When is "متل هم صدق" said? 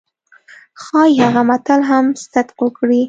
1.49-2.57